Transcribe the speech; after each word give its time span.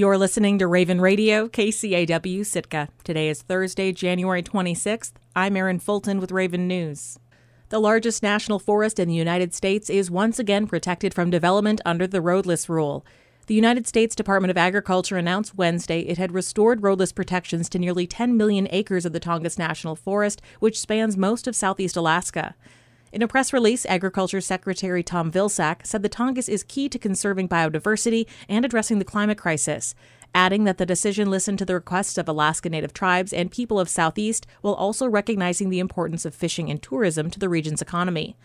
You're 0.00 0.16
listening 0.16 0.58
to 0.60 0.66
Raven 0.66 0.98
Radio, 0.98 1.46
KCAW 1.46 2.46
Sitka. 2.46 2.88
Today 3.04 3.28
is 3.28 3.42
Thursday, 3.42 3.92
January 3.92 4.42
26th. 4.42 5.12
I'm 5.36 5.58
Erin 5.58 5.78
Fulton 5.78 6.20
with 6.20 6.32
Raven 6.32 6.66
News. 6.66 7.18
The 7.68 7.80
largest 7.80 8.22
national 8.22 8.60
forest 8.60 8.98
in 8.98 9.08
the 9.08 9.14
United 9.14 9.52
States 9.52 9.90
is 9.90 10.10
once 10.10 10.38
again 10.38 10.66
protected 10.66 11.12
from 11.12 11.28
development 11.28 11.82
under 11.84 12.06
the 12.06 12.22
roadless 12.22 12.66
rule. 12.66 13.04
The 13.46 13.54
United 13.54 13.86
States 13.86 14.16
Department 14.16 14.50
of 14.50 14.56
Agriculture 14.56 15.18
announced 15.18 15.58
Wednesday 15.58 16.00
it 16.00 16.16
had 16.16 16.32
restored 16.32 16.82
roadless 16.82 17.12
protections 17.12 17.68
to 17.68 17.78
nearly 17.78 18.06
10 18.06 18.38
million 18.38 18.68
acres 18.70 19.04
of 19.04 19.12
the 19.12 19.20
Tongass 19.20 19.58
National 19.58 19.96
Forest, 19.96 20.40
which 20.60 20.80
spans 20.80 21.18
most 21.18 21.46
of 21.46 21.54
southeast 21.54 21.94
Alaska. 21.94 22.54
In 23.12 23.22
a 23.22 23.28
press 23.28 23.52
release, 23.52 23.84
Agriculture 23.86 24.40
Secretary 24.40 25.02
Tom 25.02 25.32
Vilsack 25.32 25.84
said 25.84 26.02
the 26.02 26.08
Tongass 26.08 26.48
is 26.48 26.62
key 26.62 26.88
to 26.88 26.98
conserving 26.98 27.48
biodiversity 27.48 28.26
and 28.48 28.64
addressing 28.64 28.98
the 28.98 29.04
climate 29.04 29.38
crisis 29.38 29.94
adding 30.34 30.64
that 30.64 30.78
the 30.78 30.86
decision 30.86 31.30
listened 31.30 31.58
to 31.58 31.64
the 31.64 31.74
requests 31.74 32.18
of 32.18 32.28
Alaska 32.28 32.68
Native 32.68 32.92
tribes 32.92 33.32
and 33.32 33.50
people 33.50 33.80
of 33.80 33.88
Southeast 33.88 34.46
while 34.60 34.74
also 34.74 35.08
recognizing 35.08 35.70
the 35.70 35.80
importance 35.80 36.24
of 36.24 36.34
fishing 36.34 36.70
and 36.70 36.82
tourism 36.82 37.30
to 37.30 37.38
the 37.38 37.48
region's 37.48 37.82
economy. 37.82 38.36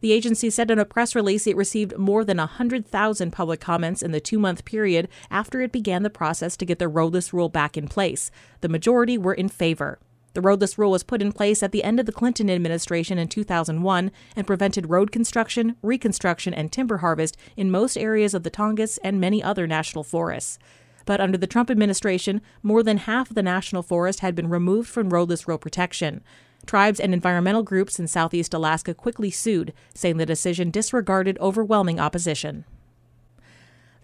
The 0.00 0.12
agency 0.12 0.50
said 0.50 0.70
in 0.70 0.78
a 0.78 0.84
press 0.84 1.14
release 1.14 1.46
it 1.46 1.56
received 1.56 1.96
more 1.96 2.24
than 2.24 2.36
100,000 2.36 3.30
public 3.30 3.60
comments 3.60 4.02
in 4.02 4.12
the 4.12 4.20
two 4.20 4.38
month 4.38 4.64
period 4.64 5.08
after 5.30 5.60
it 5.60 5.72
began 5.72 6.02
the 6.02 6.10
process 6.10 6.56
to 6.58 6.66
get 6.66 6.78
the 6.78 6.88
roadless 6.88 7.32
rule 7.32 7.48
back 7.48 7.76
in 7.76 7.88
place. 7.88 8.30
The 8.60 8.68
majority 8.68 9.16
were 9.16 9.34
in 9.34 9.48
favor. 9.48 9.98
The 10.36 10.42
roadless 10.42 10.76
rule 10.76 10.90
was 10.90 11.02
put 11.02 11.22
in 11.22 11.32
place 11.32 11.62
at 11.62 11.72
the 11.72 11.82
end 11.82 11.98
of 11.98 12.04
the 12.04 12.12
Clinton 12.12 12.50
administration 12.50 13.16
in 13.16 13.26
2001 13.26 14.12
and 14.36 14.46
prevented 14.46 14.90
road 14.90 15.10
construction, 15.10 15.76
reconstruction, 15.80 16.52
and 16.52 16.70
timber 16.70 16.98
harvest 16.98 17.38
in 17.56 17.70
most 17.70 17.96
areas 17.96 18.34
of 18.34 18.42
the 18.42 18.50
Tongass 18.50 18.98
and 19.02 19.18
many 19.18 19.42
other 19.42 19.66
national 19.66 20.04
forests. 20.04 20.58
But 21.06 21.22
under 21.22 21.38
the 21.38 21.46
Trump 21.46 21.70
administration, 21.70 22.42
more 22.62 22.82
than 22.82 22.98
half 22.98 23.30
of 23.30 23.34
the 23.34 23.42
national 23.42 23.82
forest 23.82 24.20
had 24.20 24.34
been 24.34 24.50
removed 24.50 24.90
from 24.90 25.08
roadless 25.08 25.48
road 25.48 25.62
protection. 25.62 26.22
Tribes 26.66 27.00
and 27.00 27.14
environmental 27.14 27.62
groups 27.62 27.98
in 27.98 28.06
southeast 28.06 28.52
Alaska 28.52 28.92
quickly 28.92 29.30
sued, 29.30 29.72
saying 29.94 30.18
the 30.18 30.26
decision 30.26 30.70
disregarded 30.70 31.38
overwhelming 31.40 31.98
opposition. 31.98 32.66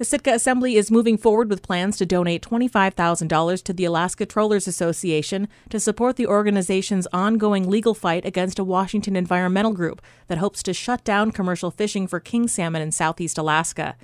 The 0.03 0.07
Sitka 0.07 0.33
Assembly 0.33 0.75
is 0.75 0.91
moving 0.91 1.17
forward 1.17 1.49
with 1.49 1.63
plans 1.63 1.97
to 1.99 2.05
donate 2.05 2.43
$25,000 2.43 3.63
to 3.63 3.73
the 3.73 3.85
Alaska 3.85 4.27
Trollers 4.27 4.67
Association 4.67 5.47
to 5.71 5.79
support 5.79 6.17
the 6.17 6.27
organization's 6.27 7.07
ongoing 7.13 7.71
legal 7.71 7.95
fight 7.95 8.27
against 8.27 8.59
a 8.59 8.65
Washington 8.65 9.15
environmental 9.15 9.73
group 9.73 10.03
that 10.27 10.39
hopes 10.39 10.61
to 10.65 10.75
shut 10.75 11.05
down 11.05 11.31
commercial 11.31 11.71
fishing 11.71 12.09
for 12.09 12.19
king 12.19 12.49
salmon 12.49 12.83
in 12.83 12.91
southeast 12.91 13.39
Alaska 13.39 13.95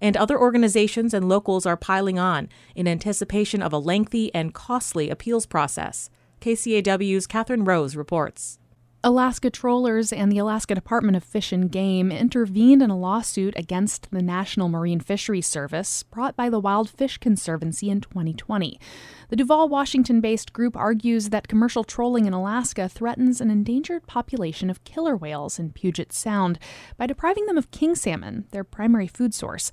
and 0.00 0.16
other 0.16 0.38
organizations 0.38 1.12
and 1.12 1.28
locals 1.28 1.66
are 1.66 1.76
piling 1.76 2.20
on 2.20 2.48
in 2.76 2.86
anticipation 2.86 3.60
of 3.60 3.72
a 3.72 3.78
lengthy 3.78 4.32
and 4.32 4.54
costly 4.54 5.10
appeals 5.10 5.44
process. 5.44 6.08
KCAW's 6.40 7.26
Catherine 7.26 7.64
Rose 7.64 7.96
reports. 7.96 8.60
Alaska 9.04 9.48
Trollers 9.48 10.12
and 10.12 10.30
the 10.32 10.38
Alaska 10.38 10.74
Department 10.74 11.16
of 11.16 11.22
Fish 11.22 11.52
and 11.52 11.70
Game 11.70 12.10
intervened 12.10 12.82
in 12.82 12.90
a 12.90 12.98
lawsuit 12.98 13.54
against 13.56 14.10
the 14.10 14.20
National 14.20 14.68
Marine 14.68 14.98
Fisheries 14.98 15.46
Service 15.46 16.02
brought 16.02 16.34
by 16.34 16.50
the 16.50 16.58
Wild 16.58 16.90
Fish 16.90 17.16
Conservancy 17.18 17.90
in 17.90 18.00
2020. 18.00 18.80
The 19.28 19.36
Duvall, 19.36 19.68
Washington 19.68 20.20
based 20.20 20.52
group 20.52 20.76
argues 20.76 21.28
that 21.28 21.46
commercial 21.46 21.84
trolling 21.84 22.26
in 22.26 22.32
Alaska 22.32 22.88
threatens 22.88 23.40
an 23.40 23.52
endangered 23.52 24.08
population 24.08 24.68
of 24.68 24.82
killer 24.82 25.16
whales 25.16 25.60
in 25.60 25.70
Puget 25.70 26.12
Sound 26.12 26.58
by 26.96 27.06
depriving 27.06 27.46
them 27.46 27.56
of 27.56 27.70
king 27.70 27.94
salmon, 27.94 28.46
their 28.50 28.64
primary 28.64 29.06
food 29.06 29.32
source. 29.32 29.70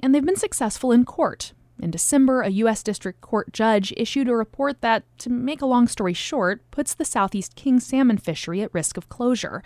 And 0.00 0.12
they've 0.12 0.26
been 0.26 0.34
successful 0.34 0.90
in 0.90 1.04
court. 1.04 1.52
In 1.80 1.90
December, 1.90 2.42
a 2.42 2.50
U.S. 2.50 2.82
District 2.82 3.20
Court 3.20 3.52
judge 3.52 3.92
issued 3.96 4.28
a 4.28 4.36
report 4.36 4.80
that, 4.80 5.04
to 5.18 5.30
make 5.30 5.60
a 5.60 5.66
long 5.66 5.88
story 5.88 6.14
short, 6.14 6.62
puts 6.70 6.94
the 6.94 7.04
Southeast 7.04 7.56
King 7.56 7.80
salmon 7.80 8.18
fishery 8.18 8.62
at 8.62 8.72
risk 8.72 8.96
of 8.96 9.08
closure. 9.08 9.62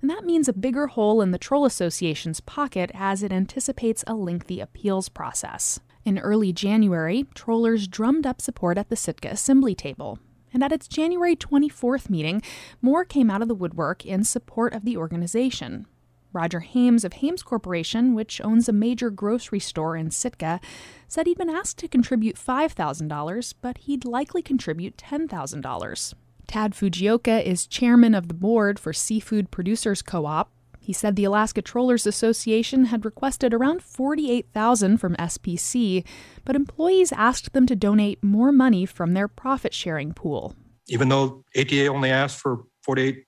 And 0.00 0.10
that 0.10 0.24
means 0.24 0.48
a 0.48 0.52
bigger 0.52 0.88
hole 0.88 1.20
in 1.20 1.30
the 1.30 1.38
Troll 1.38 1.64
Association's 1.64 2.40
pocket 2.40 2.90
as 2.94 3.22
it 3.22 3.32
anticipates 3.32 4.02
a 4.06 4.14
lengthy 4.14 4.60
appeals 4.60 5.08
process. 5.08 5.78
In 6.04 6.18
early 6.18 6.52
January, 6.52 7.26
trollers 7.34 7.86
drummed 7.86 8.26
up 8.26 8.40
support 8.40 8.76
at 8.76 8.88
the 8.88 8.96
Sitka 8.96 9.28
Assembly 9.28 9.74
table. 9.74 10.18
And 10.52 10.64
at 10.64 10.72
its 10.72 10.88
January 10.88 11.36
24th 11.36 12.10
meeting, 12.10 12.42
more 12.82 13.04
came 13.04 13.30
out 13.30 13.42
of 13.42 13.48
the 13.48 13.54
woodwork 13.54 14.04
in 14.04 14.24
support 14.24 14.74
of 14.74 14.84
the 14.84 14.96
organization. 14.96 15.86
Roger 16.32 16.60
Hames 16.60 17.04
of 17.04 17.14
Hames 17.14 17.42
Corporation, 17.42 18.14
which 18.14 18.40
owns 18.42 18.68
a 18.68 18.72
major 18.72 19.10
grocery 19.10 19.60
store 19.60 19.96
in 19.96 20.10
Sitka, 20.10 20.60
said 21.08 21.26
he'd 21.26 21.38
been 21.38 21.50
asked 21.50 21.78
to 21.78 21.88
contribute 21.88 22.36
$5,000, 22.36 23.54
but 23.60 23.78
he'd 23.78 24.04
likely 24.04 24.42
contribute 24.42 24.96
$10,000. 24.96 26.14
Tad 26.46 26.72
Fujioka 26.72 27.42
is 27.44 27.66
chairman 27.66 28.14
of 28.14 28.28
the 28.28 28.34
board 28.34 28.78
for 28.78 28.92
Seafood 28.92 29.50
Producers 29.50 30.02
Co-op. 30.02 30.50
He 30.80 30.92
said 30.92 31.14
the 31.14 31.24
Alaska 31.24 31.62
Trollers 31.62 32.06
Association 32.06 32.86
had 32.86 33.04
requested 33.04 33.54
around 33.54 33.82
48,000 33.82 34.98
from 34.98 35.14
SPC, 35.14 36.04
but 36.44 36.56
employees 36.56 37.12
asked 37.12 37.52
them 37.52 37.66
to 37.66 37.76
donate 37.76 38.22
more 38.24 38.50
money 38.50 38.84
from 38.84 39.14
their 39.14 39.28
profit 39.28 39.72
sharing 39.72 40.12
pool. 40.12 40.56
Even 40.88 41.08
though 41.08 41.44
ATA 41.56 41.86
only 41.86 42.10
asked 42.10 42.40
for 42.40 42.64
48 42.82 43.24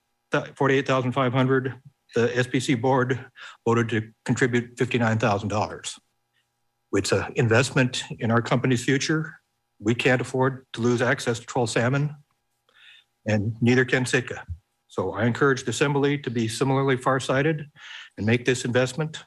48,500, 0.55 1.73
the 2.15 2.29
SPC 2.29 2.81
board 2.81 3.23
voted 3.65 3.89
to 3.89 4.09
contribute 4.23 4.75
$59,000. 4.77 5.99
It's 6.93 7.11
an 7.11 7.33
investment 7.35 8.03
in 8.19 8.31
our 8.31 8.41
company's 8.41 8.83
future. 8.83 9.35
We 9.79 9.93
can't 9.93 10.21
afford 10.21 10.65
to 10.73 10.81
lose 10.81 11.01
access 11.01 11.39
to 11.39 11.45
troll 11.45 11.67
salmon, 11.67 12.15
and 13.27 13.55
neither 13.61 13.85
can 13.85 14.05
Sitka. 14.05 14.43
So 14.87 15.13
I 15.13 15.25
encourage 15.25 15.65
the 15.65 15.71
Assembly 15.71 16.17
to 16.19 16.31
be 16.31 16.47
similarly 16.47 16.95
farsighted 16.95 17.65
and 18.17 18.25
make 18.25 18.45
this 18.45 18.63
investment 18.63 19.25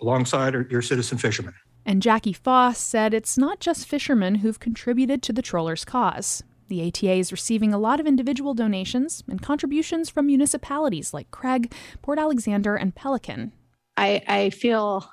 alongside 0.00 0.54
your 0.70 0.80
citizen 0.80 1.18
fishermen. 1.18 1.54
And 1.84 2.00
Jackie 2.00 2.32
Foss 2.32 2.78
said 2.78 3.12
it's 3.12 3.36
not 3.36 3.60
just 3.60 3.86
fishermen 3.86 4.36
who've 4.36 4.58
contributed 4.58 5.22
to 5.24 5.34
the 5.34 5.42
trollers' 5.42 5.84
cause. 5.84 6.42
The 6.68 6.86
ATA 6.86 7.14
is 7.14 7.32
receiving 7.32 7.74
a 7.74 7.78
lot 7.78 8.00
of 8.00 8.06
individual 8.06 8.54
donations 8.54 9.22
and 9.28 9.42
contributions 9.42 10.08
from 10.08 10.26
municipalities 10.26 11.12
like 11.12 11.30
Craig, 11.30 11.72
Port 12.02 12.18
Alexander, 12.18 12.76
and 12.76 12.94
Pelican. 12.94 13.52
I, 13.96 14.22
I 14.26 14.50
feel 14.50 15.08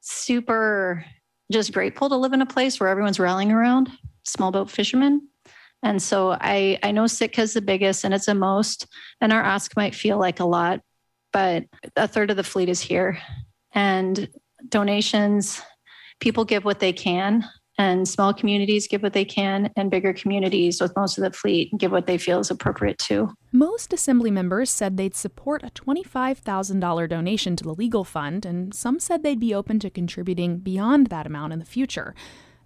super 0.00 1.04
just 1.50 1.72
grateful 1.72 2.08
to 2.08 2.16
live 2.16 2.32
in 2.32 2.42
a 2.42 2.46
place 2.46 2.78
where 2.78 2.88
everyone's 2.88 3.20
rallying 3.20 3.52
around 3.52 3.90
small 4.24 4.50
boat 4.50 4.70
fishermen. 4.70 5.28
And 5.82 6.02
so 6.02 6.32
I, 6.32 6.78
I 6.82 6.90
know 6.90 7.06
Sitka 7.06 7.42
is 7.42 7.54
the 7.54 7.62
biggest 7.62 8.04
and 8.04 8.12
it's 8.12 8.26
the 8.26 8.34
most, 8.34 8.86
and 9.20 9.32
our 9.32 9.42
ask 9.42 9.76
might 9.76 9.94
feel 9.94 10.18
like 10.18 10.40
a 10.40 10.44
lot, 10.44 10.80
but 11.32 11.64
a 11.96 12.08
third 12.08 12.30
of 12.30 12.36
the 12.36 12.44
fleet 12.44 12.68
is 12.68 12.80
here. 12.80 13.18
And 13.72 14.28
donations, 14.68 15.62
people 16.20 16.44
give 16.44 16.64
what 16.64 16.80
they 16.80 16.92
can 16.92 17.48
and 17.78 18.08
small 18.08 18.34
communities 18.34 18.88
give 18.88 19.02
what 19.02 19.12
they 19.12 19.24
can 19.24 19.70
and 19.76 19.90
bigger 19.90 20.12
communities 20.12 20.80
with 20.80 20.94
most 20.96 21.16
of 21.16 21.24
the 21.24 21.30
fleet 21.30 21.70
give 21.78 21.92
what 21.92 22.06
they 22.06 22.18
feel 22.18 22.40
is 22.40 22.50
appropriate 22.50 22.98
too 22.98 23.30
most 23.52 23.92
assembly 23.92 24.30
members 24.30 24.68
said 24.68 24.96
they'd 24.96 25.14
support 25.14 25.62
a 25.62 25.70
$25000 25.70 27.08
donation 27.08 27.56
to 27.56 27.64
the 27.64 27.74
legal 27.74 28.04
fund 28.04 28.44
and 28.44 28.74
some 28.74 28.98
said 28.98 29.22
they'd 29.22 29.40
be 29.40 29.54
open 29.54 29.78
to 29.78 29.88
contributing 29.88 30.58
beyond 30.58 31.06
that 31.06 31.26
amount 31.26 31.52
in 31.52 31.58
the 31.58 31.64
future 31.64 32.14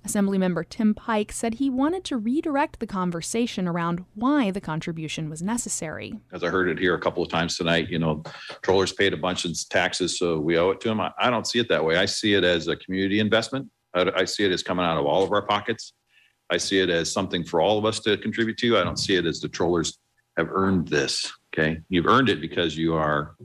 Assemblymember 0.06 0.68
Tim 0.68 0.94
Pike 0.94 1.30
said 1.30 1.54
he 1.54 1.70
wanted 1.70 2.02
to 2.06 2.16
redirect 2.16 2.80
the 2.80 2.88
conversation 2.88 3.68
around 3.68 4.04
why 4.14 4.50
the 4.50 4.60
contribution 4.60 5.30
was 5.30 5.42
necessary. 5.42 6.18
As 6.32 6.42
I 6.42 6.48
heard 6.48 6.68
it 6.68 6.76
here 6.76 6.94
a 6.94 7.00
couple 7.00 7.22
of 7.22 7.28
times 7.28 7.56
tonight, 7.56 7.88
you 7.88 8.00
know, 8.00 8.24
trollers 8.62 8.92
paid 8.92 9.12
a 9.12 9.16
bunch 9.16 9.44
of 9.44 9.56
taxes, 9.70 10.18
so 10.18 10.40
we 10.40 10.58
owe 10.58 10.70
it 10.70 10.80
to 10.80 10.88
them. 10.88 11.00
I, 11.00 11.12
I 11.18 11.30
don't 11.30 11.46
see 11.46 11.60
it 11.60 11.68
that 11.68 11.84
way. 11.84 11.96
I 11.96 12.06
see 12.06 12.34
it 12.34 12.42
as 12.42 12.66
a 12.66 12.74
community 12.74 13.20
investment 13.20 13.70
I, 13.94 14.24
see 14.24 14.44
it 14.44 14.52
as 14.52 14.62
coming 14.62 14.84
out 14.84 14.98
of 14.98 15.06
all 15.06 15.22
of 15.22 15.32
our 15.32 15.42
pockets. 15.42 15.92
I 16.50 16.56
see 16.56 16.80
it 16.80 16.90
as 16.90 17.10
something 17.10 17.44
for 17.44 17.60
all 17.60 17.78
of 17.78 17.84
us 17.84 18.00
to 18.00 18.16
contribute 18.16 18.58
to. 18.58 18.78
I 18.78 18.84
don't 18.84 18.98
see 18.98 19.16
it 19.16 19.26
as 19.26 19.40
the 19.40 19.48
trollers 19.48 19.98
have 20.36 20.48
earned 20.50 20.88
this. 20.88 21.30
Okay. 21.52 21.80
You've 21.88 22.06
earned 22.06 22.28
it 22.28 22.40
because 22.40 22.76
you 22.76 22.94
are 22.94 23.36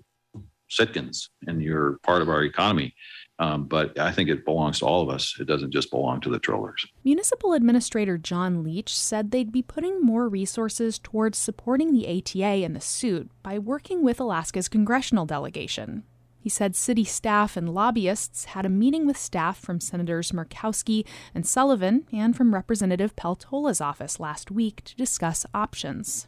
Sitkans 0.70 1.30
and 1.48 1.62
you're 1.62 1.98
part 2.04 2.22
of 2.22 2.30
our 2.30 2.44
economy. 2.44 2.94
Um, 3.40 3.66
but 3.66 4.00
I 4.00 4.12
think 4.12 4.30
it 4.30 4.46
belongs 4.46 4.80
to 4.80 4.86
all 4.86 5.04
of 5.04 5.10
us. 5.10 5.36
It 5.40 5.46
doesn't 5.46 5.72
just 5.72 5.92
belong 5.92 6.22
to 6.22 6.30
the 6.30 6.40
trollers. 6.40 6.86
Municipal 7.04 7.54
Administrator 7.54 8.18
John 8.18 8.64
Leach 8.64 8.98
said 8.98 9.30
they'd 9.30 9.52
be 9.52 9.62
putting 9.62 10.02
more 10.02 10.28
resources 10.28 10.98
towards 10.98 11.38
supporting 11.38 11.94
the 11.94 12.08
ATA 12.08 12.64
in 12.64 12.74
the 12.74 12.82
suit 12.82 13.30
by 13.44 13.60
working 13.60 14.02
with 14.02 14.20
Alaska's 14.20 14.68
congressional 14.68 15.26
delegation. 15.28 16.04
He 16.40 16.50
said 16.50 16.76
city 16.76 17.04
staff 17.04 17.58
and 17.58 17.74
lobbyists 17.74 18.46
had 18.46 18.66
a 18.66 18.70
meeting 18.70 19.06
with 19.06 19.18
staff 19.18 19.60
from 19.60 19.80
Senators 19.80 20.32
Murkowski 20.32 21.06
and 21.36 21.46
Sullivan 21.46 22.06
and 22.12 22.36
from 22.36 22.54
Representative 22.54 23.16
Peltola's 23.16 23.82
office 23.82 24.20
last 24.20 24.52
week 24.52 24.84
to 24.86 24.96
discuss 24.96 25.46
options. 25.54 26.28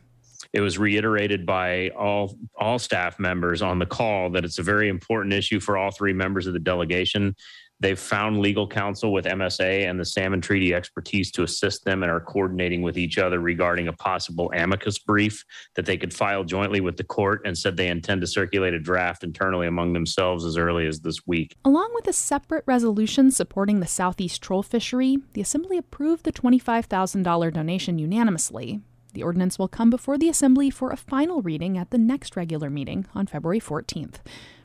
It 0.54 0.62
was 0.62 0.78
reiterated 0.78 1.46
by 1.46 1.90
all 1.90 2.38
all 2.58 2.80
staff 2.80 3.20
members 3.20 3.62
on 3.62 3.80
the 3.80 3.86
call 3.86 4.30
that 4.32 4.46
it's 4.46 4.58
a 4.58 4.64
very 4.64 4.88
important 4.88 5.34
issue 5.34 5.60
for 5.60 5.78
all 5.78 5.92
three 5.92 6.14
members 6.14 6.48
of 6.48 6.54
the 6.54 6.60
delegation 6.60 7.36
They've 7.82 8.00
found 8.00 8.40
legal 8.40 8.68
counsel 8.68 9.14
with 9.14 9.26
MSA 9.26 9.90
and 9.90 9.98
the 9.98 10.04
salmon 10.04 10.42
treaty 10.42 10.74
expertise 10.74 11.32
to 11.32 11.44
assist 11.44 11.86
them 11.86 12.04
and 12.04 12.12
are 12.12 12.20
coordinating 12.20 12.82
with 12.82 12.98
each 12.98 13.18
other 13.18 13.40
regarding 13.40 13.88
a 13.88 13.94
possible 13.94 14.52
amicus 14.54 14.98
brief 15.00 15.46
that 15.76 15.86
they 15.86 15.96
could 15.96 16.14
file 16.14 16.44
jointly 16.44 16.82
with 16.82 16.98
the 16.98 17.06
court 17.06 17.42
and 17.46 17.58
said 17.58 17.78
they 17.78 17.88
intend 17.88 18.20
to 18.20 18.28
circulate 18.28 18.74
a 18.74 18.80
draft 18.80 19.24
internally 19.24 19.68
among 19.68 19.94
themselves 19.94 20.44
as 20.44 20.58
early 20.58 20.88
as 20.88 21.00
this 21.00 21.26
week. 21.26 21.56
Along 21.64 21.90
with 21.94 22.08
a 22.08 22.14
separate 22.14 22.66
resolution 22.68 23.32
supporting 23.32 23.80
the 23.80 23.88
Southeast 23.88 24.42
troll 24.42 24.62
fishery, 24.62 25.20
the 25.34 25.42
Assembly 25.42 25.78
approved 25.78 26.26
the 26.26 26.34
$25,000 26.34 27.54
donation 27.54 27.98
unanimously. 27.98 28.82
The 29.14 29.24
ordinance 29.24 29.58
will 29.58 29.70
come 29.70 29.90
before 29.90 30.18
the 30.18 30.30
Assembly 30.30 30.70
for 30.70 30.92
a 30.92 30.98
final 30.98 31.42
reading 31.42 31.78
at 31.78 31.92
the 31.92 31.98
next 31.98 32.36
regular 32.36 32.70
meeting 32.70 33.06
on 33.16 33.26
February 33.26 33.62
14th. 33.62 34.16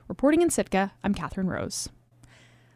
Reporting 0.08 0.43
in 0.43 0.50
Sitka, 0.50 0.93
I'm 1.02 1.14
Catherine 1.14 1.49
Rose. 1.49 1.88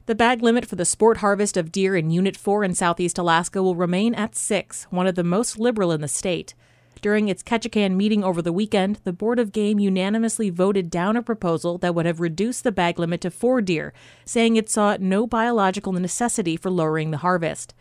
The 0.09 0.15
bag 0.15 0.43
limit 0.43 0.65
for 0.65 0.77
the 0.77 0.87
sport 0.87 1.19
harvest 1.19 1.59
of 1.59 1.71
deer 1.71 1.95
in 1.95 2.11
Unit 2.11 2.35
4 2.35 2.65
in 2.65 2.75
southeast 2.75 3.19
Alaska 3.19 3.63
will 3.63 3.75
remain 3.75 4.15
at 4.15 4.35
six, 4.35 4.85
one 4.85 5.07
of 5.07 5.17
the 5.17 5.23
most 5.23 5.59
liberal 5.59 5.93
in 5.93 6.01
the 6.01 6.09
state. 6.09 6.55
During 7.03 7.29
its 7.29 7.43
Ketchikan 7.43 7.95
meeting 7.95 8.25
over 8.25 8.41
the 8.41 8.51
weekend, 8.51 9.01
the 9.05 9.13
Board 9.13 9.39
of 9.39 9.53
Game 9.53 9.79
unanimously 9.79 10.49
voted 10.49 10.89
down 10.89 11.19
a 11.19 11.23
proposal 11.23 11.77
that 11.77 11.95
would 11.95 12.07
have 12.07 12.21
reduced 12.21 12.65
the 12.65 12.73
bag 12.73 12.99
limit 12.99 13.21
to 13.21 13.31
four 13.31 13.61
deer, 13.61 13.93
saying 14.25 14.57
it 14.57 14.71
saw 14.71 14.97
no 14.99 15.27
biological 15.27 15.93
necessity 15.93 16.57
for 16.57 16.71
lowering 16.71 17.11
the 17.11 17.19
harvest. 17.19 17.75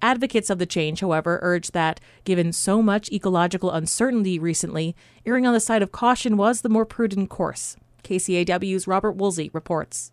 Advocates 0.00 0.48
of 0.48 0.58
the 0.58 0.64
change, 0.64 1.00
however, 1.00 1.38
urge 1.42 1.72
that, 1.72 2.00
given 2.24 2.50
so 2.50 2.80
much 2.80 3.12
ecological 3.12 3.70
uncertainty 3.70 4.38
recently, 4.38 4.96
erring 5.26 5.46
on 5.46 5.52
the 5.52 5.60
side 5.60 5.82
of 5.82 5.92
caution 5.92 6.38
was 6.38 6.62
the 6.62 6.70
more 6.70 6.86
prudent 6.86 7.28
course. 7.28 7.76
KCAW's 8.04 8.86
Robert 8.86 9.12
Woolsey 9.12 9.50
reports. 9.52 10.12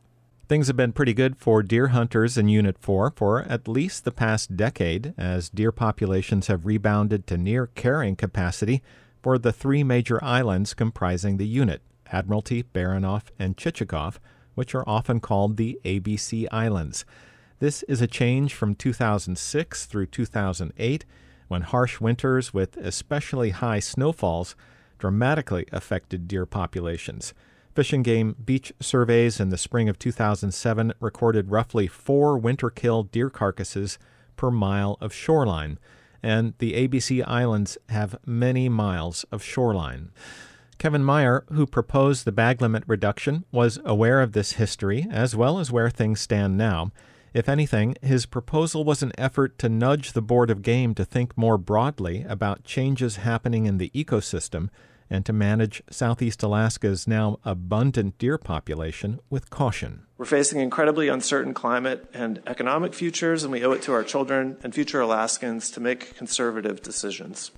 Things 0.51 0.67
have 0.67 0.75
been 0.75 0.91
pretty 0.91 1.13
good 1.13 1.37
for 1.37 1.63
deer 1.63 1.87
hunters 1.87 2.37
in 2.37 2.49
Unit 2.49 2.77
4 2.77 3.13
for 3.15 3.43
at 3.43 3.69
least 3.69 4.03
the 4.03 4.11
past 4.11 4.57
decade, 4.57 5.13
as 5.17 5.47
deer 5.47 5.71
populations 5.71 6.47
have 6.47 6.65
rebounded 6.65 7.25
to 7.27 7.37
near 7.37 7.67
carrying 7.67 8.17
capacity 8.17 8.83
for 9.23 9.37
the 9.37 9.53
three 9.53 9.81
major 9.81 10.21
islands 10.21 10.73
comprising 10.73 11.37
the 11.37 11.47
unit 11.47 11.81
Admiralty, 12.11 12.63
Baranof, 12.63 13.27
and 13.39 13.55
Chichagof, 13.55 14.17
which 14.53 14.75
are 14.75 14.83
often 14.85 15.21
called 15.21 15.55
the 15.55 15.79
ABC 15.85 16.49
Islands. 16.51 17.05
This 17.59 17.83
is 17.83 18.01
a 18.01 18.05
change 18.05 18.53
from 18.53 18.75
2006 18.75 19.85
through 19.85 20.07
2008, 20.07 21.05
when 21.47 21.61
harsh 21.61 22.01
winters 22.01 22.53
with 22.53 22.75
especially 22.75 23.51
high 23.51 23.79
snowfalls 23.79 24.57
dramatically 24.99 25.65
affected 25.71 26.27
deer 26.27 26.45
populations. 26.45 27.33
Fish 27.73 27.93
and 27.93 28.03
Game 28.03 28.35
beach 28.43 28.73
surveys 28.81 29.39
in 29.39 29.47
the 29.47 29.57
spring 29.57 29.87
of 29.87 29.97
2007 29.97 30.93
recorded 30.99 31.51
roughly 31.51 31.87
four 31.87 32.37
winter 32.37 32.69
killed 32.69 33.11
deer 33.11 33.29
carcasses 33.29 33.97
per 34.35 34.51
mile 34.51 34.97
of 34.99 35.13
shoreline, 35.13 35.79
and 36.21 36.53
the 36.57 36.73
ABC 36.73 37.23
Islands 37.25 37.77
have 37.87 38.19
many 38.25 38.67
miles 38.67 39.23
of 39.31 39.41
shoreline. 39.41 40.11
Kevin 40.79 41.03
Meyer, 41.03 41.45
who 41.49 41.65
proposed 41.65 42.25
the 42.25 42.31
bag 42.33 42.61
limit 42.61 42.83
reduction, 42.87 43.45
was 43.53 43.79
aware 43.85 44.19
of 44.19 44.33
this 44.33 44.53
history 44.53 45.07
as 45.09 45.33
well 45.33 45.57
as 45.57 45.71
where 45.71 45.89
things 45.89 46.19
stand 46.19 46.57
now. 46.57 46.91
If 47.33 47.47
anything, 47.47 47.95
his 48.01 48.25
proposal 48.25 48.83
was 48.83 49.01
an 49.01 49.13
effort 49.17 49.57
to 49.59 49.69
nudge 49.69 50.11
the 50.11 50.21
Board 50.21 50.49
of 50.49 50.61
Game 50.61 50.93
to 50.95 51.05
think 51.05 51.37
more 51.37 51.57
broadly 51.57 52.25
about 52.27 52.65
changes 52.65 53.17
happening 53.17 53.65
in 53.65 53.77
the 53.77 53.91
ecosystem 53.95 54.69
and 55.11 55.25
to 55.25 55.33
manage 55.33 55.83
Southeast 55.91 56.41
Alaska's 56.41 57.05
now 57.05 57.37
abundant 57.43 58.17
deer 58.17 58.37
population 58.37 59.19
with 59.29 59.49
caution. 59.49 60.03
We're 60.17 60.25
facing 60.25 60.61
incredibly 60.61 61.09
uncertain 61.09 61.53
climate 61.53 62.09
and 62.13 62.41
economic 62.47 62.93
futures, 62.93 63.43
and 63.43 63.51
we 63.51 63.63
owe 63.63 63.73
it 63.73 63.81
to 63.83 63.93
our 63.93 64.03
children 64.03 64.57
and 64.63 64.73
future 64.73 65.01
Alaskans 65.01 65.69
to 65.71 65.81
make 65.81 66.15
conservative 66.15 66.81
decisions. 66.81 67.51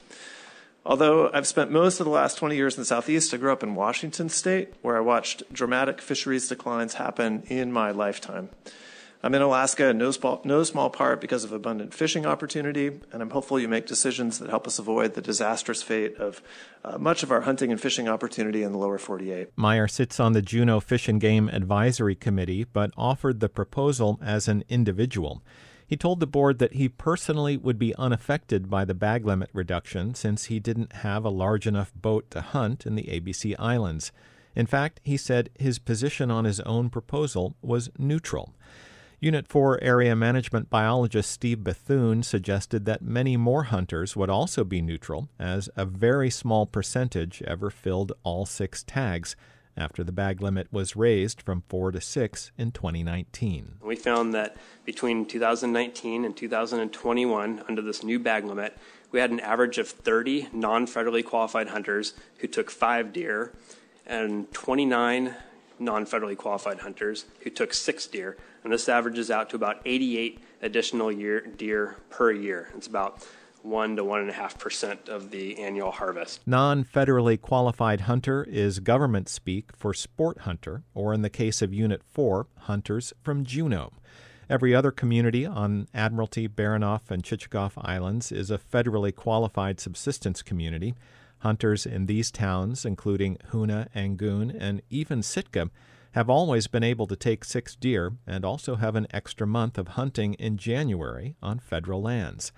Although 0.85 1.29
I've 1.31 1.47
spent 1.47 1.71
most 1.71 1.99
of 1.99 2.05
the 2.05 2.11
last 2.11 2.37
20 2.37 2.55
years 2.55 2.75
in 2.75 2.81
the 2.81 2.85
Southeast, 2.85 3.33
I 3.33 3.37
grew 3.37 3.53
up 3.53 3.63
in 3.63 3.75
Washington 3.75 4.27
state, 4.29 4.73
where 4.81 4.97
I 4.97 5.01
watched 5.01 5.43
dramatic 5.53 6.01
fisheries 6.01 6.49
declines 6.49 6.95
happen 6.95 7.43
in 7.43 7.71
my 7.71 7.91
lifetime. 7.91 8.49
I'm 9.25 9.33
in 9.33 9.41
Alaska 9.41 9.87
in 9.87 9.97
no 9.97 10.11
small, 10.11 10.41
no 10.43 10.65
small 10.65 10.89
part 10.89 11.21
because 11.21 11.45
of 11.45 11.53
abundant 11.53 11.93
fishing 11.93 12.25
opportunity, 12.25 12.87
and 13.13 13.21
I'm 13.21 13.29
hopeful 13.29 13.57
you 13.57 13.69
make 13.69 13.85
decisions 13.85 14.37
that 14.39 14.49
help 14.49 14.67
us 14.67 14.79
avoid 14.79 15.13
the 15.13 15.21
disastrous 15.21 15.81
fate 15.81 16.17
of 16.17 16.41
uh, 16.83 16.97
much 16.97 17.23
of 17.23 17.31
our 17.31 17.39
hunting 17.41 17.71
and 17.71 17.79
fishing 17.79 18.09
opportunity 18.09 18.63
in 18.63 18.73
the 18.73 18.77
lower 18.77 18.97
48. 18.97 19.47
Meyer 19.55 19.87
sits 19.87 20.19
on 20.19 20.33
the 20.33 20.41
Juneau 20.41 20.81
Fish 20.81 21.07
and 21.07 21.21
Game 21.21 21.47
Advisory 21.47 22.15
Committee, 22.15 22.65
but 22.65 22.91
offered 22.97 23.39
the 23.39 23.47
proposal 23.47 24.19
as 24.21 24.49
an 24.49 24.65
individual. 24.67 25.41
He 25.87 25.95
told 25.95 26.19
the 26.19 26.27
board 26.27 26.59
that 26.59 26.73
he 26.73 26.89
personally 26.89 27.55
would 27.55 27.79
be 27.79 27.95
unaffected 27.95 28.69
by 28.69 28.83
the 28.83 28.93
bag 28.93 29.25
limit 29.25 29.49
reduction 29.53 30.15
since 30.15 30.45
he 30.45 30.59
didn't 30.59 30.91
have 30.97 31.23
a 31.23 31.29
large 31.29 31.65
enough 31.65 31.93
boat 31.95 32.29
to 32.31 32.41
hunt 32.41 32.85
in 32.85 32.95
the 32.95 33.03
ABC 33.03 33.55
Islands. 33.57 34.11
In 34.53 34.65
fact, 34.65 34.99
he 35.05 35.15
said 35.15 35.49
his 35.57 35.79
position 35.79 36.29
on 36.29 36.43
his 36.43 36.59
own 36.61 36.89
proposal 36.89 37.55
was 37.61 37.89
neutral. 37.97 38.53
Unit 39.23 39.47
4 39.47 39.81
area 39.81 40.17
management 40.17 40.69
biologist 40.69 41.31
Steve 41.31 41.63
Bethune 41.63 42.23
suggested 42.23 42.83
that 42.83 43.01
many 43.01 43.37
more 43.37 43.63
hunters 43.63 44.17
would 44.17 44.29
also 44.29 44.65
be 44.65 44.81
neutral, 44.81 45.29
as 45.39 45.69
a 45.77 45.85
very 45.85 46.29
small 46.29 46.65
percentage 46.65 47.41
ever 47.43 47.69
filled 47.69 48.11
all 48.23 48.45
six 48.45 48.83
tags 48.83 49.37
after 49.77 50.03
the 50.03 50.11
bag 50.11 50.41
limit 50.41 50.67
was 50.73 50.97
raised 50.97 51.41
from 51.41 51.63
four 51.69 51.89
to 51.89 52.01
six 52.01 52.51
in 52.57 52.73
2019. 52.73 53.75
We 53.81 53.95
found 53.95 54.33
that 54.33 54.57
between 54.83 55.25
2019 55.25 56.25
and 56.25 56.35
2021, 56.35 57.63
under 57.69 57.81
this 57.81 58.03
new 58.03 58.19
bag 58.19 58.43
limit, 58.43 58.77
we 59.13 59.21
had 59.21 59.31
an 59.31 59.39
average 59.39 59.77
of 59.77 59.87
30 59.87 60.49
non 60.51 60.85
federally 60.85 61.23
qualified 61.23 61.69
hunters 61.69 62.13
who 62.39 62.47
took 62.49 62.69
five 62.69 63.13
deer 63.13 63.53
and 64.05 64.51
29 64.51 65.33
non 65.79 66.05
federally 66.05 66.37
qualified 66.37 66.79
hunters 66.79 67.25
who 67.41 67.49
took 67.49 67.73
six 67.73 68.07
deer 68.07 68.37
and 68.63 68.71
this 68.71 68.87
averages 68.87 69.29
out 69.29 69.49
to 69.49 69.55
about 69.55 69.81
88 69.85 70.39
additional 70.61 71.11
year, 71.11 71.41
deer 71.41 71.97
per 72.09 72.31
year. 72.31 72.69
It's 72.75 72.87
about 72.87 73.25
one 73.61 73.95
to 73.95 74.03
one 74.03 74.19
and 74.19 74.29
a 74.29 74.33
half 74.33 74.57
percent 74.59 75.07
of 75.07 75.31
the 75.31 75.57
annual 75.59 75.91
harvest. 75.91 76.41
Non 76.45 76.83
federally 76.83 77.39
qualified 77.39 78.01
hunter 78.01 78.43
is 78.43 78.79
government 78.79 79.29
speak 79.29 79.75
for 79.75 79.93
sport 79.93 80.39
hunter, 80.39 80.83
or 80.93 81.13
in 81.13 81.21
the 81.21 81.29
case 81.29 81.61
of 81.61 81.73
Unit 81.73 82.01
4, 82.03 82.47
hunters 82.59 83.13
from 83.21 83.45
Juneau. 83.45 83.91
Every 84.49 84.75
other 84.75 84.91
community 84.91 85.45
on 85.45 85.87
Admiralty, 85.93 86.49
Baranof, 86.49 87.09
and 87.09 87.23
Chichagof 87.23 87.71
Islands 87.77 88.31
is 88.31 88.51
a 88.51 88.57
federally 88.57 89.15
qualified 89.15 89.79
subsistence 89.79 90.41
community. 90.41 90.93
Hunters 91.43 91.85
in 91.85 92.05
these 92.05 92.31
towns, 92.31 92.85
including 92.85 93.37
Hoonah, 93.51 93.89
Angoon, 93.93 94.55
and 94.57 94.81
even 94.89 95.21
Sitka, 95.21 95.69
have 96.13 96.29
always 96.29 96.67
been 96.67 96.83
able 96.83 97.05
to 97.07 97.17
take 97.17 97.43
six 97.43 97.75
deer 97.75 98.13
and 98.25 98.45
also 98.45 98.77
have 98.77 98.95
an 98.95 99.07
extra 99.11 99.45
month 99.45 99.77
of 99.77 99.89
hunting 99.89 100.35
in 100.35 100.57
January 100.57 101.35
on 101.41 101.59
federal 101.59 102.01
lands. 102.01 102.53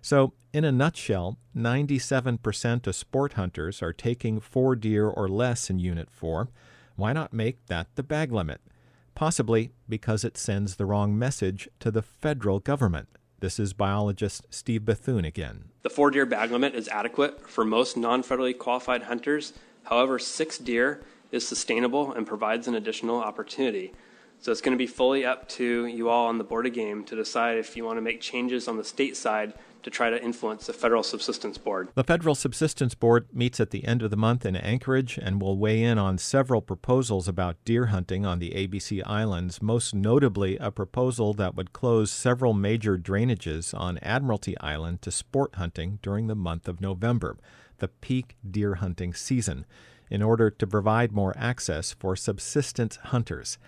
So, 0.00 0.32
in 0.54 0.64
a 0.64 0.72
nutshell, 0.72 1.36
97% 1.54 2.86
of 2.86 2.94
sport 2.94 3.34
hunters 3.34 3.82
are 3.82 3.92
taking 3.92 4.40
four 4.40 4.74
deer 4.74 5.06
or 5.06 5.28
less 5.28 5.68
in 5.68 5.78
Unit 5.78 6.08
4. 6.10 6.48
Why 6.96 7.12
not 7.12 7.34
make 7.34 7.66
that 7.66 7.88
the 7.94 8.02
bag 8.02 8.32
limit? 8.32 8.62
Possibly 9.14 9.72
because 9.86 10.24
it 10.24 10.38
sends 10.38 10.76
the 10.76 10.86
wrong 10.86 11.18
message 11.18 11.68
to 11.80 11.90
the 11.90 12.00
federal 12.00 12.58
government. 12.58 13.08
This 13.40 13.58
is 13.58 13.72
biologist 13.72 14.46
Steve 14.50 14.84
Bethune 14.84 15.24
again. 15.24 15.64
The 15.80 15.88
four 15.88 16.10
deer 16.10 16.26
bag 16.26 16.50
limit 16.50 16.74
is 16.74 16.88
adequate 16.88 17.48
for 17.48 17.64
most 17.64 17.96
non 17.96 18.22
federally 18.22 18.56
qualified 18.56 19.04
hunters. 19.04 19.54
However, 19.84 20.18
six 20.18 20.58
deer 20.58 21.00
is 21.32 21.48
sustainable 21.48 22.12
and 22.12 22.26
provides 22.26 22.68
an 22.68 22.74
additional 22.74 23.16
opportunity. 23.16 23.94
So 24.40 24.52
it's 24.52 24.60
going 24.60 24.76
to 24.76 24.78
be 24.78 24.86
fully 24.86 25.24
up 25.24 25.48
to 25.50 25.86
you 25.86 26.10
all 26.10 26.26
on 26.26 26.36
the 26.36 26.44
Board 26.44 26.66
of 26.66 26.74
Game 26.74 27.02
to 27.04 27.16
decide 27.16 27.56
if 27.56 27.78
you 27.78 27.84
want 27.84 27.96
to 27.96 28.02
make 28.02 28.20
changes 28.20 28.68
on 28.68 28.76
the 28.76 28.84
state 28.84 29.16
side 29.16 29.54
to 29.82 29.90
try 29.90 30.10
to 30.10 30.22
influence 30.22 30.66
the 30.66 30.72
Federal 30.72 31.02
Subsistence 31.02 31.58
Board. 31.58 31.88
The 31.94 32.04
Federal 32.04 32.34
Subsistence 32.34 32.94
Board 32.94 33.28
meets 33.32 33.60
at 33.60 33.70
the 33.70 33.84
end 33.84 34.02
of 34.02 34.10
the 34.10 34.16
month 34.16 34.44
in 34.44 34.56
Anchorage 34.56 35.18
and 35.18 35.40
will 35.40 35.58
weigh 35.58 35.82
in 35.82 35.98
on 35.98 36.18
several 36.18 36.60
proposals 36.60 37.28
about 37.28 37.64
deer 37.64 37.86
hunting 37.86 38.24
on 38.26 38.38
the 38.38 38.50
ABC 38.50 39.02
Islands, 39.06 39.62
most 39.62 39.94
notably 39.94 40.56
a 40.58 40.70
proposal 40.70 41.34
that 41.34 41.54
would 41.54 41.72
close 41.72 42.10
several 42.10 42.52
major 42.52 42.98
drainages 42.98 43.78
on 43.78 43.98
Admiralty 43.98 44.58
Island 44.60 45.02
to 45.02 45.10
sport 45.10 45.54
hunting 45.56 45.98
during 46.02 46.26
the 46.26 46.34
month 46.34 46.68
of 46.68 46.80
November, 46.80 47.36
the 47.78 47.88
peak 47.88 48.36
deer 48.48 48.76
hunting 48.76 49.14
season 49.14 49.66
in 50.10 50.22
order 50.22 50.50
to 50.50 50.66
provide 50.66 51.12
more 51.12 51.32
access 51.38 51.92
for 51.92 52.16
subsistence 52.16 52.96
hunters. 52.96 53.58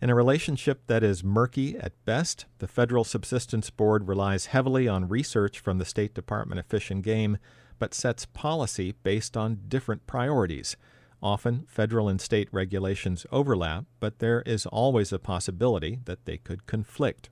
In 0.00 0.10
a 0.10 0.14
relationship 0.14 0.86
that 0.86 1.02
is 1.02 1.24
murky 1.24 1.76
at 1.76 1.92
best, 2.04 2.46
the 2.60 2.68
Federal 2.68 3.02
Subsistence 3.02 3.68
Board 3.68 4.06
relies 4.06 4.46
heavily 4.46 4.86
on 4.86 5.08
research 5.08 5.58
from 5.58 5.78
the 5.78 5.84
State 5.84 6.14
Department 6.14 6.60
of 6.60 6.66
Fish 6.66 6.92
and 6.92 7.02
Game, 7.02 7.38
but 7.80 7.94
sets 7.94 8.24
policy 8.24 8.94
based 9.02 9.36
on 9.36 9.58
different 9.66 10.06
priorities. 10.06 10.76
Often, 11.20 11.66
federal 11.66 12.08
and 12.08 12.20
state 12.20 12.48
regulations 12.52 13.26
overlap, 13.32 13.86
but 13.98 14.20
there 14.20 14.42
is 14.42 14.66
always 14.66 15.12
a 15.12 15.18
possibility 15.18 15.98
that 16.04 16.26
they 16.26 16.36
could 16.36 16.68
conflict. 16.68 17.28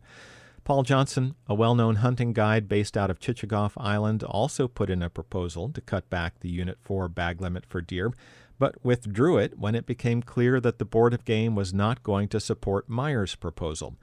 Paul 0.65 0.83
Johnson, 0.83 1.37
a 1.47 1.55
well 1.55 1.77
known 1.77 1.97
hunting 1.97 2.33
guide 2.33 2.69
based 2.69 2.97
out 2.97 3.09
of 3.09 3.21
Chichagof 3.21 3.75
Island, 3.77 4.25
also 4.25 4.67
put 4.67 4.91
in 4.91 5.05
a 5.05 5.09
proposal 5.09 5.69
to 5.69 5.81
cut 5.81 6.11
back 6.11 6.41
the 6.41 6.49
Unit 6.49 6.79
4 6.81 7.09
bag 7.09 7.41
limit 7.41 7.65
for 7.65 7.81
deer, 7.81 8.13
but 8.59 8.85
withdrew 8.85 9.39
it 9.39 9.59
when 9.59 9.75
it 9.75 9.87
became 9.87 10.23
clear 10.23 10.61
that 10.61 10.79
the 10.79 10.85
Board 10.85 11.13
of 11.15 11.25
Game 11.25 11.55
was 11.55 11.75
not 11.75 12.03
going 12.03 12.29
to 12.29 12.41
support 12.41 12.89
Meyer's 12.89 13.35
proposal. 13.35 13.97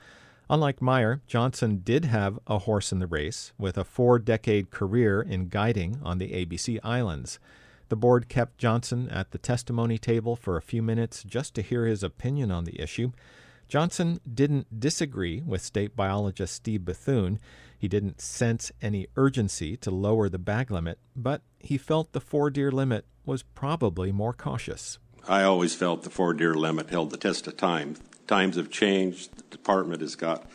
Unlike 0.49 0.81
Meyer, 0.81 1.21
Johnson 1.25 1.81
did 1.83 2.05
have 2.05 2.37
a 2.47 2.59
horse 2.59 2.91
in 2.91 2.99
the 2.99 3.07
race 3.07 3.53
with 3.57 3.77
a 3.77 3.83
four 3.83 4.19
decade 4.19 4.71
career 4.71 5.21
in 5.21 5.47
guiding 5.47 5.99
on 6.03 6.17
the 6.17 6.31
ABC 6.31 6.79
Islands. 6.83 7.39
The 7.89 7.95
board 7.95 8.27
kept 8.27 8.57
Johnson 8.57 9.09
at 9.09 9.31
the 9.31 9.37
testimony 9.37 9.97
table 9.97 10.35
for 10.35 10.57
a 10.57 10.61
few 10.61 10.81
minutes 10.81 11.23
just 11.23 11.53
to 11.55 11.61
hear 11.61 11.85
his 11.85 12.03
opinion 12.03 12.51
on 12.51 12.65
the 12.65 12.81
issue. 12.81 13.11
Johnson 13.67 14.19
didn't 14.31 14.79
disagree 14.79 15.41
with 15.41 15.61
state 15.61 15.95
biologist 15.95 16.53
Steve 16.53 16.85
Bethune. 16.85 17.39
He 17.77 17.87
didn't 17.87 18.21
sense 18.21 18.71
any 18.81 19.07
urgency 19.15 19.77
to 19.77 19.91
lower 19.91 20.29
the 20.29 20.37
bag 20.37 20.69
limit, 20.69 20.99
but 21.15 21.41
he 21.59 21.77
felt 21.77 22.11
the 22.11 22.21
four 22.21 22.49
deer 22.49 22.71
limit 22.71 23.05
was 23.25 23.43
probably 23.43 24.11
more 24.11 24.33
cautious. 24.33 24.99
I 25.27 25.43
always 25.43 25.75
felt 25.75 26.03
the 26.03 26.09
four 26.09 26.33
deer 26.33 26.53
limit 26.53 26.89
held 26.89 27.09
the 27.09 27.17
test 27.17 27.47
of 27.47 27.57
time. 27.57 27.95
Times 28.27 28.57
have 28.57 28.69
changed. 28.69 29.37
The 29.37 29.43
department 29.43 30.01
has 30.01 30.15
got 30.15 30.49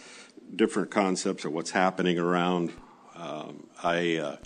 different 0.54 0.90
concepts 0.90 1.44
of 1.44 1.52
what's 1.52 1.70
happening 1.70 2.18
around. 2.18 2.72
Um, 3.14 3.66
I 3.82 4.16
uh, 4.16 4.37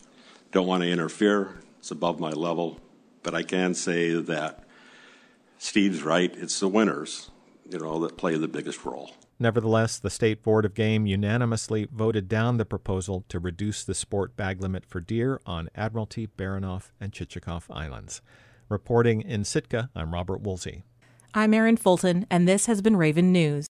don't 0.51 0.67
want 0.67 0.83
to 0.83 0.91
interfere. 0.91 1.61
It's 1.79 1.91
above 1.91 2.21
my 2.21 2.31
level. 2.31 2.81
But 3.23 3.35
I 3.35 3.43
can 3.43 3.75
say 3.75 4.13
that 4.13 4.65
Steve's 5.59 6.03
right. 6.03 6.35
It's 6.37 6.59
the 6.61 6.69
winners 6.69 7.31
you 7.73 7.79
know, 7.79 7.99
that 8.01 8.17
play 8.17 8.37
the 8.37 8.49
biggest 8.49 8.85
role. 8.85 9.13
Nevertheless, 9.43 9.99
the 9.99 10.09
State 10.09 10.41
Board 10.41 10.65
of 10.65 10.73
Game 10.73 11.05
unanimously 11.05 11.89
voted 11.91 12.29
down 12.29 12.59
the 12.59 12.65
proposal 12.65 13.25
to 13.29 13.41
reduce 13.41 13.83
the 13.83 13.93
sport 13.93 14.37
bag 14.37 14.63
limit 14.63 14.87
for 14.87 15.01
deer 15.01 15.41
on 15.45 15.69
Admiralty, 15.75 16.29
Baranof, 16.29 16.93
and 17.01 17.11
Chichagof 17.11 17.65
Islands. 17.69 18.23
Reporting 18.69 19.21
in 19.21 19.43
Sitka, 19.43 19.91
I'm 19.97 20.15
Robert 20.15 20.43
Woolsey. 20.43 20.85
I'm 21.35 21.53
Erin 21.55 21.77
Fulton, 21.77 22.25
and 22.31 22.47
this 22.47 22.67
has 22.67 22.83
been 22.83 22.97
Raven 22.97 23.33
News. 23.33 23.61